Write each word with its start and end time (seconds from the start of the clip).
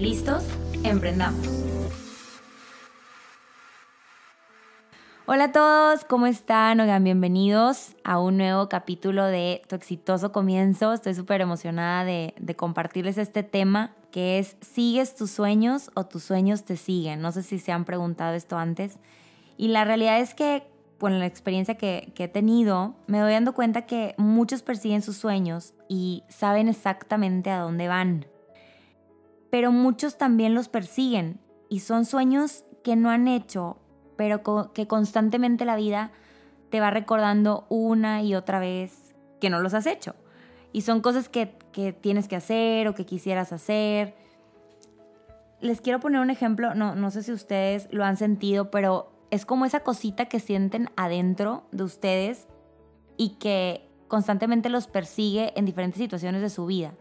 ¿Listos? 0.00 0.42
Emprendamos. 0.82 1.46
Hola 5.26 5.44
a 5.44 5.52
todos, 5.52 6.06
¿cómo 6.06 6.24
están? 6.24 6.80
Oigan, 6.80 7.04
bienvenidos 7.04 7.96
a 8.02 8.18
un 8.18 8.38
nuevo 8.38 8.70
capítulo 8.70 9.26
de 9.26 9.60
Tu 9.68 9.76
exitoso 9.76 10.32
comienzo. 10.32 10.94
Estoy 10.94 11.12
súper 11.14 11.42
emocionada 11.42 12.06
de, 12.06 12.32
compartirles 12.56 13.18
este 13.18 13.42
tema 13.42 13.94
que 14.10 14.38
es 14.38 14.56
¿sigues 14.62 15.14
tus 15.14 15.32
sueños 15.32 15.90
o 15.94 16.06
tus 16.06 16.22
sueños 16.22 16.64
te 16.64 16.78
siguen? 16.78 17.20
No 17.20 17.30
sé 17.30 17.42
si 17.42 17.58
se 17.58 17.70
han 17.70 17.84
preguntado 17.84 18.34
esto 18.34 18.56
antes. 18.56 18.98
Y 19.58 19.68
la 19.68 19.84
realidad 19.84 20.18
es 20.18 20.34
que, 20.34 20.62
con 20.98 21.18
la 21.18 21.26
experiencia 21.26 21.74
que, 21.74 22.10
que 22.14 22.24
he 22.24 22.28
tenido, 22.28 22.94
me 23.06 23.18
doy 23.18 23.32
dando 23.32 23.52
cuenta 23.52 23.84
que 23.84 24.14
muchos 24.16 24.62
persiguen 24.62 25.02
sus 25.02 25.18
sueños 25.18 25.74
y 25.90 26.22
saben 26.30 26.68
exactamente 26.68 27.50
a 27.50 27.58
dónde 27.58 27.86
van 27.86 28.24
pero 29.50 29.72
muchos 29.72 30.16
también 30.16 30.54
los 30.54 30.68
persiguen 30.68 31.40
y 31.68 31.80
son 31.80 32.04
sueños 32.04 32.64
que 32.82 32.96
no 32.96 33.10
han 33.10 33.28
hecho, 33.28 33.78
pero 34.16 34.42
que 34.72 34.86
constantemente 34.86 35.64
la 35.64 35.76
vida 35.76 36.12
te 36.70 36.80
va 36.80 36.90
recordando 36.90 37.66
una 37.68 38.22
y 38.22 38.34
otra 38.34 38.60
vez 38.60 39.14
que 39.40 39.50
no 39.50 39.60
los 39.60 39.74
has 39.74 39.86
hecho. 39.86 40.14
Y 40.72 40.82
son 40.82 41.00
cosas 41.00 41.28
que, 41.28 41.58
tienes 42.00 42.28
que 42.28 42.36
hacer 42.36 42.88
o 42.88 42.94
que 42.94 43.06
quisieras 43.06 43.52
hacer. 43.52 44.14
Les 45.60 45.80
quiero 45.80 46.00
poner 46.00 46.20
un 46.20 46.30
ejemplo, 46.30 46.74
no, 46.74 46.94
no 46.94 47.10
sé 47.10 47.22
si 47.22 47.32
ustedes 47.32 47.88
lo 47.90 48.04
han 48.04 48.16
sentido, 48.16 48.70
pero 48.70 49.12
es 49.30 49.44
como 49.44 49.64
esa 49.64 49.80
cosita 49.80 50.26
que 50.26 50.40
sienten 50.40 50.90
adentro 50.96 51.64
de 51.72 51.84
ustedes 51.84 52.46
y 53.16 53.30
que 53.38 53.88
constantemente 54.08 54.68
los 54.68 54.86
persigue 54.86 55.52
en 55.56 55.64
diferentes 55.64 55.98
situaciones 55.98 56.40
de 56.42 56.50
su 56.50 56.66
vida. 56.66 56.94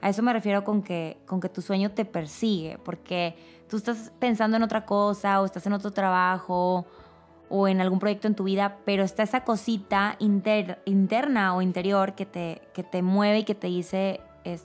A 0.00 0.08
eso 0.08 0.22
me 0.22 0.32
refiero 0.32 0.64
con 0.64 0.82
que, 0.82 1.18
con 1.26 1.40
que 1.40 1.48
tu 1.48 1.62
sueño 1.62 1.90
te 1.90 2.04
persigue, 2.04 2.78
porque 2.84 3.36
tú 3.68 3.76
estás 3.76 4.12
pensando 4.18 4.56
en 4.56 4.62
otra 4.62 4.86
cosa 4.86 5.40
o 5.40 5.44
estás 5.44 5.66
en 5.66 5.72
otro 5.72 5.90
trabajo 5.92 6.86
o 7.48 7.68
en 7.68 7.80
algún 7.80 7.98
proyecto 7.98 8.28
en 8.28 8.34
tu 8.34 8.44
vida, 8.44 8.78
pero 8.84 9.02
está 9.02 9.22
esa 9.22 9.44
cosita 9.44 10.16
interna 10.18 11.54
o 11.54 11.62
interior 11.62 12.14
que 12.14 12.24
te, 12.24 12.62
que 12.72 12.82
te 12.82 13.02
mueve 13.02 13.40
y 13.40 13.44
que 13.44 13.54
te 13.54 13.66
dice 13.66 14.20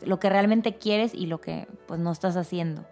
lo 0.06 0.20
que 0.20 0.30
realmente 0.30 0.76
quieres 0.76 1.14
y 1.14 1.26
lo 1.26 1.42
que 1.42 1.68
pues 1.88 2.00
no 2.00 2.12
estás 2.12 2.38
haciendo. 2.38 2.86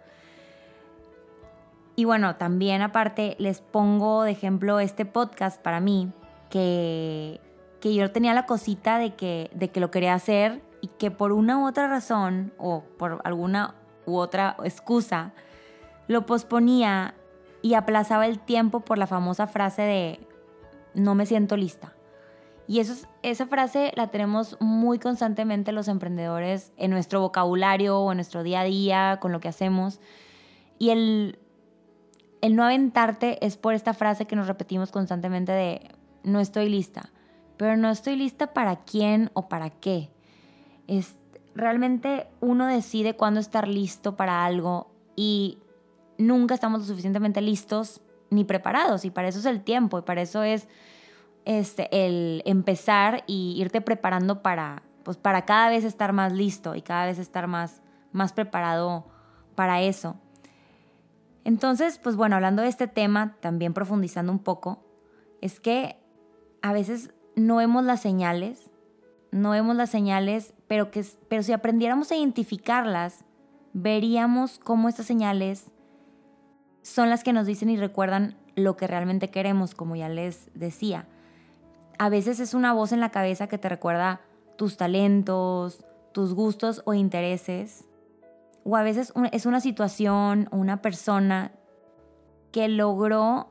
Y 1.96 2.04
bueno, 2.04 2.36
también 2.36 2.82
aparte 2.82 3.36
les 3.38 3.60
pongo 3.60 4.24
de 4.24 4.32
ejemplo 4.32 4.80
este 4.80 5.04
podcast 5.04 5.62
para 5.62 5.80
mí, 5.80 6.10
que, 6.50 7.40
que 7.80 7.94
yo 7.94 8.10
tenía 8.10 8.34
la 8.34 8.46
cosita 8.46 8.98
de 8.98 9.14
que, 9.14 9.50
de 9.54 9.68
que 9.68 9.80
lo 9.80 9.90
quería 9.90 10.14
hacer 10.14 10.60
y 10.84 10.88
que 10.98 11.10
por 11.10 11.32
una 11.32 11.58
u 11.58 11.66
otra 11.66 11.88
razón 11.88 12.52
o 12.58 12.84
por 12.98 13.22
alguna 13.24 13.74
u 14.04 14.16
otra 14.16 14.54
excusa 14.64 15.32
lo 16.08 16.26
posponía 16.26 17.14
y 17.62 17.72
aplazaba 17.72 18.26
el 18.26 18.38
tiempo 18.38 18.80
por 18.80 18.98
la 18.98 19.06
famosa 19.06 19.46
frase 19.46 19.80
de 19.80 20.28
no 20.92 21.14
me 21.14 21.24
siento 21.24 21.56
lista. 21.56 21.94
Y 22.66 22.80
eso, 22.80 23.08
esa 23.22 23.46
frase 23.46 23.92
la 23.96 24.08
tenemos 24.08 24.58
muy 24.60 24.98
constantemente 24.98 25.72
los 25.72 25.88
emprendedores 25.88 26.70
en 26.76 26.90
nuestro 26.90 27.22
vocabulario 27.22 27.98
o 27.98 28.12
en 28.12 28.18
nuestro 28.18 28.42
día 28.42 28.60
a 28.60 28.64
día, 28.64 29.18
con 29.22 29.32
lo 29.32 29.40
que 29.40 29.48
hacemos. 29.48 30.00
Y 30.78 30.90
el, 30.90 31.38
el 32.42 32.56
no 32.56 32.62
aventarte 32.62 33.38
es 33.46 33.56
por 33.56 33.72
esta 33.72 33.94
frase 33.94 34.26
que 34.26 34.36
nos 34.36 34.48
repetimos 34.48 34.92
constantemente 34.92 35.52
de 35.52 35.90
no 36.24 36.40
estoy 36.40 36.68
lista. 36.68 37.10
Pero 37.56 37.78
no 37.78 37.88
estoy 37.88 38.16
lista 38.16 38.52
para 38.52 38.84
quién 38.84 39.30
o 39.32 39.48
para 39.48 39.70
qué. 39.70 40.13
Es, 40.86 41.16
realmente 41.54 42.26
uno 42.40 42.66
decide 42.66 43.16
cuándo 43.16 43.40
estar 43.40 43.68
listo 43.68 44.16
para 44.16 44.44
algo 44.44 44.90
y 45.16 45.58
nunca 46.18 46.54
estamos 46.54 46.80
lo 46.80 46.86
suficientemente 46.86 47.40
listos 47.40 48.02
ni 48.30 48.44
preparados 48.44 49.04
y 49.04 49.10
para 49.10 49.28
eso 49.28 49.38
es 49.38 49.46
el 49.46 49.62
tiempo 49.62 49.98
y 49.98 50.02
para 50.02 50.22
eso 50.22 50.42
es 50.42 50.68
este, 51.44 51.88
el 52.06 52.42
empezar 52.46 53.22
y 53.26 53.54
irte 53.58 53.80
preparando 53.80 54.42
para, 54.42 54.82
pues 55.02 55.16
para 55.16 55.44
cada 55.44 55.68
vez 55.68 55.84
estar 55.84 56.12
más 56.12 56.32
listo 56.32 56.74
y 56.74 56.82
cada 56.82 57.06
vez 57.06 57.18
estar 57.18 57.46
más, 57.46 57.82
más 58.12 58.32
preparado 58.32 59.06
para 59.54 59.82
eso. 59.82 60.16
Entonces, 61.44 61.98
pues 61.98 62.16
bueno, 62.16 62.36
hablando 62.36 62.62
de 62.62 62.68
este 62.68 62.88
tema, 62.88 63.36
también 63.40 63.74
profundizando 63.74 64.32
un 64.32 64.38
poco, 64.38 64.82
es 65.42 65.60
que 65.60 65.98
a 66.62 66.72
veces 66.72 67.10
no 67.36 67.56
vemos 67.56 67.84
las 67.84 68.00
señales 68.00 68.70
no 69.34 69.50
vemos 69.50 69.74
las 69.74 69.90
señales, 69.90 70.54
pero, 70.68 70.92
que, 70.92 71.04
pero 71.28 71.42
si 71.42 71.52
aprendiéramos 71.52 72.12
a 72.12 72.16
identificarlas, 72.16 73.24
veríamos 73.72 74.60
cómo 74.60 74.88
estas 74.88 75.06
señales 75.06 75.72
son 76.82 77.10
las 77.10 77.24
que 77.24 77.32
nos 77.32 77.44
dicen 77.44 77.68
y 77.68 77.76
recuerdan 77.76 78.36
lo 78.54 78.76
que 78.76 78.86
realmente 78.86 79.30
queremos, 79.30 79.74
como 79.74 79.96
ya 79.96 80.08
les 80.08 80.48
decía. 80.54 81.08
A 81.98 82.10
veces 82.10 82.38
es 82.38 82.54
una 82.54 82.72
voz 82.72 82.92
en 82.92 83.00
la 83.00 83.10
cabeza 83.10 83.48
que 83.48 83.58
te 83.58 83.68
recuerda 83.68 84.20
tus 84.56 84.76
talentos, 84.76 85.84
tus 86.12 86.32
gustos 86.32 86.82
o 86.84 86.94
intereses. 86.94 87.88
O 88.62 88.76
a 88.76 88.84
veces 88.84 89.12
es 89.32 89.46
una 89.46 89.60
situación 89.60 90.46
o 90.52 90.58
una 90.58 90.80
persona 90.80 91.50
que 92.52 92.68
logró 92.68 93.48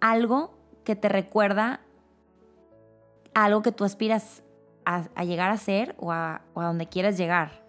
algo 0.00 0.56
que 0.84 0.96
te 0.96 1.10
recuerda 1.10 1.80
algo 3.34 3.60
que 3.60 3.72
tú 3.72 3.84
aspiras 3.84 4.42
a, 4.88 5.24
llegar 5.24 5.50
a 5.50 5.56
ser 5.58 5.94
o 5.98 6.12
a, 6.12 6.40
donde 6.54 6.86
quieres 6.86 7.18
llegar. 7.18 7.62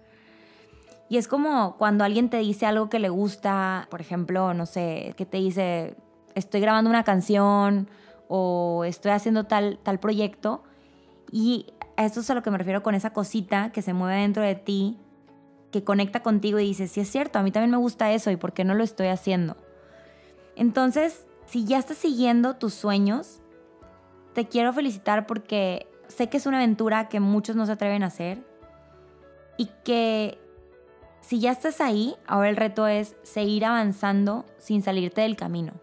Y 1.09 1.17
es 1.17 1.27
como 1.27 1.75
cuando 1.77 2.03
alguien 2.03 2.29
te 2.29 2.37
dice 2.37 2.65
algo 2.65 2.89
que 2.89 2.99
le 2.99 3.09
gusta, 3.09 3.87
por 3.89 3.99
ejemplo, 3.99 4.53
no 4.53 4.65
sé, 4.65 5.13
que 5.17 5.25
te 5.25 5.37
dice, 5.37 5.95
estoy 6.35 6.61
grabando 6.61 6.89
una 6.89 7.03
canción 7.03 7.89
o 8.27 8.83
estoy 8.85 9.11
haciendo 9.11 9.45
tal, 9.45 9.79
tal 9.81 9.99
proyecto. 9.99 10.63
Y 11.31 11.73
a 11.97 12.05
esto 12.05 12.21
es 12.21 12.29
a 12.29 12.35
lo 12.35 12.43
que 12.43 12.51
me 12.51 12.57
refiero 12.57 12.83
con 12.83 12.95
esa 12.95 13.11
cosita 13.11 13.71
que 13.71 13.81
se 13.81 13.93
mueve 13.93 14.21
dentro 14.21 14.43
de 14.43 14.55
ti, 14.55 14.99
que 15.71 15.83
conecta 15.83 16.21
contigo 16.21 16.59
y 16.59 16.65
dices, 16.65 16.91
sí 16.91 17.01
es 17.01 17.09
cierto, 17.09 17.39
a 17.39 17.43
mí 17.43 17.51
también 17.51 17.71
me 17.71 17.77
gusta 17.77 18.11
eso 18.11 18.31
y 18.31 18.37
por 18.37 18.53
qué 18.53 18.63
no 18.63 18.75
lo 18.75 18.83
estoy 18.83 19.07
haciendo. 19.07 19.57
Entonces, 20.55 21.25
si 21.47 21.65
ya 21.65 21.79
estás 21.79 21.97
siguiendo 21.97 22.55
tus 22.55 22.73
sueños, 22.75 23.41
te 24.33 24.47
quiero 24.47 24.71
felicitar 24.73 25.25
porque 25.25 25.87
sé 26.09 26.27
que 26.27 26.37
es 26.37 26.45
una 26.45 26.57
aventura 26.57 27.07
que 27.07 27.21
muchos 27.21 27.55
no 27.55 27.65
se 27.65 27.71
atreven 27.71 28.03
a 28.03 28.07
hacer 28.07 28.43
y 29.55 29.67
que 29.85 30.37
si 31.21 31.39
ya 31.39 31.51
estás 31.51 31.79
ahí, 31.79 32.15
ahora 32.27 32.49
el 32.49 32.57
reto 32.57 32.87
es 32.87 33.15
seguir 33.23 33.63
avanzando 33.63 34.45
sin 34.57 34.81
salirte 34.81 35.21
del 35.21 35.37
camino. 35.37 35.73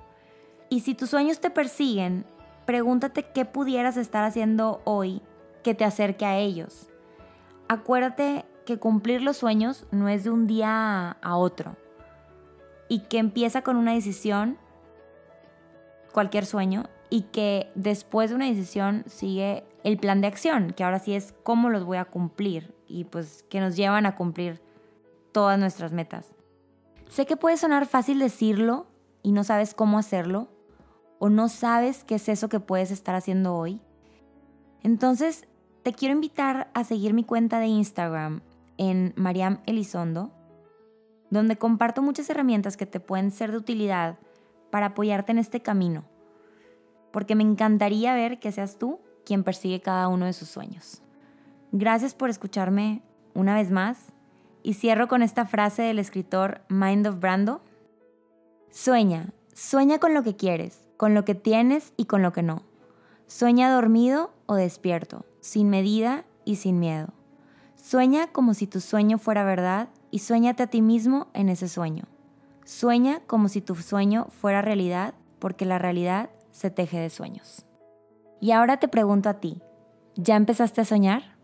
Y 0.68 0.80
si 0.80 0.94
tus 0.94 1.10
sueños 1.10 1.40
te 1.40 1.50
persiguen, 1.50 2.26
pregúntate 2.64 3.22
qué 3.32 3.44
pudieras 3.44 3.96
estar 3.96 4.24
haciendo 4.24 4.82
hoy 4.84 5.22
que 5.62 5.74
te 5.74 5.84
acerque 5.84 6.26
a 6.26 6.36
ellos. 6.36 6.88
Acuérdate 7.68 8.44
que 8.64 8.78
cumplir 8.78 9.22
los 9.22 9.36
sueños 9.36 9.86
no 9.92 10.08
es 10.08 10.24
de 10.24 10.30
un 10.30 10.46
día 10.46 11.12
a 11.22 11.36
otro 11.36 11.76
y 12.88 13.00
que 13.00 13.18
empieza 13.18 13.62
con 13.62 13.76
una 13.76 13.94
decisión, 13.94 14.58
cualquier 16.12 16.46
sueño, 16.46 16.84
y 17.10 17.22
que 17.22 17.70
después 17.74 18.30
de 18.30 18.36
una 18.36 18.46
decisión 18.46 19.04
sigue 19.06 19.64
el 19.84 19.98
plan 19.98 20.20
de 20.20 20.26
acción, 20.26 20.72
que 20.72 20.84
ahora 20.84 20.98
sí 20.98 21.14
es 21.14 21.34
cómo 21.42 21.70
los 21.70 21.84
voy 21.84 21.98
a 21.98 22.04
cumplir 22.04 22.74
y 22.88 23.04
pues 23.04 23.44
que 23.48 23.60
nos 23.60 23.76
llevan 23.76 24.06
a 24.06 24.16
cumplir 24.16 24.60
todas 25.32 25.58
nuestras 25.58 25.92
metas. 25.92 26.34
Sé 27.08 27.26
que 27.26 27.36
puede 27.36 27.56
sonar 27.56 27.86
fácil 27.86 28.18
decirlo 28.18 28.86
y 29.22 29.32
no 29.32 29.44
sabes 29.44 29.74
cómo 29.74 29.98
hacerlo 29.98 30.48
o 31.18 31.28
no 31.28 31.48
sabes 31.48 32.04
qué 32.04 32.16
es 32.16 32.28
eso 32.28 32.48
que 32.48 32.60
puedes 32.60 32.90
estar 32.90 33.14
haciendo 33.14 33.54
hoy. 33.54 33.80
Entonces, 34.82 35.46
te 35.82 35.92
quiero 35.92 36.14
invitar 36.14 36.68
a 36.74 36.84
seguir 36.84 37.14
mi 37.14 37.22
cuenta 37.22 37.60
de 37.60 37.66
Instagram 37.66 38.42
en 38.76 39.14
Mariam 39.16 39.60
Elizondo, 39.66 40.32
donde 41.30 41.56
comparto 41.56 42.02
muchas 42.02 42.28
herramientas 42.28 42.76
que 42.76 42.86
te 42.86 43.00
pueden 43.00 43.30
ser 43.30 43.52
de 43.52 43.58
utilidad 43.58 44.18
para 44.70 44.86
apoyarte 44.86 45.32
en 45.32 45.38
este 45.38 45.62
camino 45.62 46.04
porque 47.16 47.34
me 47.34 47.44
encantaría 47.44 48.12
ver 48.12 48.38
que 48.40 48.52
seas 48.52 48.76
tú 48.76 49.00
quien 49.24 49.42
persigue 49.42 49.80
cada 49.80 50.08
uno 50.08 50.26
de 50.26 50.34
sus 50.34 50.50
sueños. 50.50 51.00
Gracias 51.72 52.12
por 52.14 52.28
escucharme 52.28 53.00
una 53.32 53.54
vez 53.54 53.70
más 53.70 54.12
y 54.62 54.74
cierro 54.74 55.08
con 55.08 55.22
esta 55.22 55.46
frase 55.46 55.80
del 55.80 55.98
escritor 55.98 56.60
Mind 56.68 57.06
of 57.06 57.18
Brando. 57.18 57.62
Sueña, 58.70 59.32
sueña 59.54 59.98
con 59.98 60.12
lo 60.12 60.22
que 60.24 60.36
quieres, 60.36 60.86
con 60.98 61.14
lo 61.14 61.24
que 61.24 61.34
tienes 61.34 61.94
y 61.96 62.04
con 62.04 62.20
lo 62.20 62.34
que 62.34 62.42
no. 62.42 62.64
Sueña 63.28 63.72
dormido 63.72 64.34
o 64.44 64.54
despierto, 64.54 65.24
sin 65.40 65.70
medida 65.70 66.26
y 66.44 66.56
sin 66.56 66.78
miedo. 66.78 67.14
Sueña 67.76 68.26
como 68.26 68.52
si 68.52 68.66
tu 68.66 68.82
sueño 68.82 69.16
fuera 69.16 69.42
verdad 69.42 69.88
y 70.10 70.18
sueñate 70.18 70.64
a 70.64 70.66
ti 70.66 70.82
mismo 70.82 71.28
en 71.32 71.48
ese 71.48 71.68
sueño. 71.68 72.04
Sueña 72.66 73.20
como 73.26 73.48
si 73.48 73.62
tu 73.62 73.74
sueño 73.74 74.26
fuera 74.38 74.60
realidad 74.60 75.14
porque 75.38 75.64
la 75.64 75.78
realidad 75.78 76.28
se 76.56 76.70
teje 76.70 76.98
de 76.98 77.10
sueños. 77.10 77.66
Y 78.40 78.52
ahora 78.52 78.78
te 78.78 78.88
pregunto 78.88 79.28
a 79.28 79.34
ti, 79.34 79.60
¿ya 80.14 80.36
empezaste 80.36 80.80
a 80.80 80.84
soñar? 80.86 81.36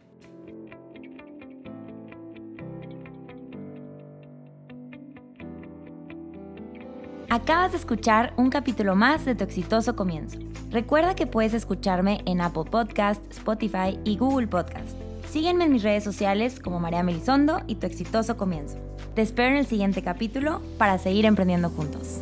Acabas 7.29 7.73
de 7.73 7.79
escuchar 7.79 8.33
un 8.37 8.49
capítulo 8.51 8.95
más 8.95 9.25
de 9.25 9.35
Tu 9.35 9.45
exitoso 9.45 9.97
comienzo. 9.97 10.39
Recuerda 10.71 11.15
que 11.15 11.27
puedes 11.27 11.53
escucharme 11.53 12.23
en 12.25 12.41
Apple 12.41 12.65
Podcast, 12.71 13.23
Spotify 13.31 13.99
y 14.05 14.17
Google 14.17 14.49
Podcast. 14.49 14.99
Sígueme 15.29 15.65
en 15.65 15.73
mis 15.73 15.83
redes 15.83 16.05
sociales 16.05 16.59
como 16.59 16.81
María 16.81 17.03
Melisondo 17.03 17.61
y 17.67 17.77
Tu 17.77 17.87
exitoso 17.87 18.39
comienzo. 18.39 18.79
Te 19.15 19.21
espero 19.21 19.51
en 19.51 19.59
el 19.59 19.67
siguiente 19.67 20.03
capítulo 20.03 20.63
para 20.79 20.97
seguir 20.97 21.27
emprendiendo 21.27 21.69
juntos. 21.69 22.21